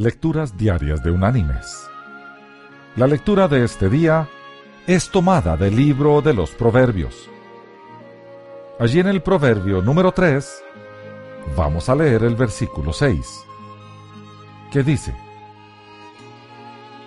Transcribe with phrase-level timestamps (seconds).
[0.00, 1.90] Lecturas Diarias de Unánimes.
[2.94, 4.28] La lectura de este día
[4.86, 7.28] es tomada del libro de los Proverbios.
[8.78, 10.62] Allí en el Proverbio número 3
[11.56, 13.44] vamos a leer el versículo 6,
[14.70, 15.16] que dice,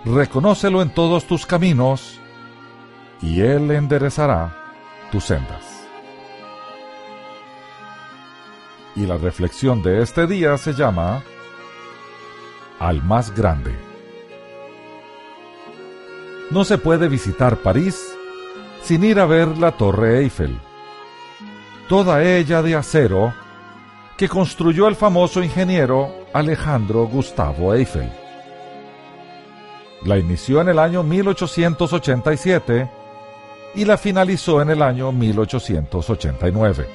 [0.04, 2.20] Reconócelo en todos tus caminos,
[3.22, 4.54] y Él enderezará
[5.10, 5.88] tus sendas.
[8.94, 11.24] Y la reflexión de este día se llama
[12.82, 13.72] al más grande.
[16.50, 18.14] No se puede visitar París
[18.82, 20.58] sin ir a ver la Torre Eiffel,
[21.88, 23.32] toda ella de acero
[24.16, 28.10] que construyó el famoso ingeniero Alejandro Gustavo Eiffel.
[30.04, 32.90] La inició en el año 1887
[33.76, 36.88] y la finalizó en el año 1889.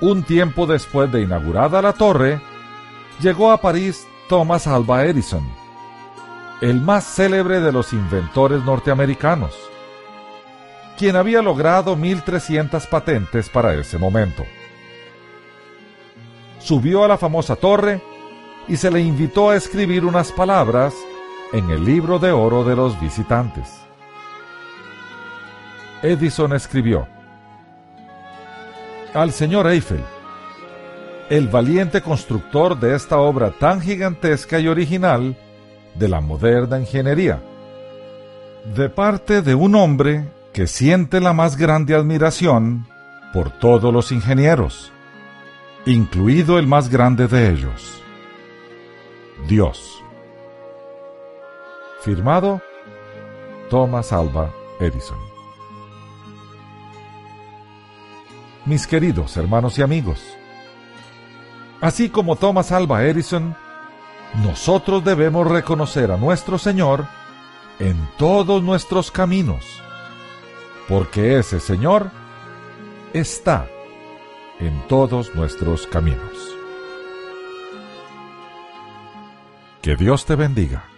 [0.00, 2.40] Un tiempo después de inaugurada la torre,
[3.20, 5.44] llegó a París Thomas Alva Edison,
[6.60, 9.54] el más célebre de los inventores norteamericanos,
[10.98, 14.44] quien había logrado 1.300 patentes para ese momento.
[16.58, 18.02] Subió a la famosa torre
[18.66, 20.94] y se le invitó a escribir unas palabras
[21.52, 23.80] en el libro de oro de los visitantes.
[26.02, 27.06] Edison escribió,
[29.14, 30.04] Al señor Eiffel,
[31.28, 35.36] el valiente constructor de esta obra tan gigantesca y original
[35.94, 37.42] de la moderna ingeniería,
[38.74, 42.86] de parte de un hombre que siente la más grande admiración
[43.32, 44.92] por todos los ingenieros,
[45.84, 48.02] incluido el más grande de ellos,
[49.48, 50.02] Dios.
[52.02, 52.62] Firmado
[53.68, 55.18] Thomas Alva Edison.
[58.64, 60.20] Mis queridos hermanos y amigos,
[61.80, 63.54] Así como Thomas Alva Edison,
[64.42, 67.06] nosotros debemos reconocer a nuestro Señor
[67.78, 69.64] en todos nuestros caminos,
[70.88, 72.10] porque ese Señor
[73.12, 73.68] está
[74.58, 76.56] en todos nuestros caminos.
[79.82, 80.95] Que Dios te bendiga.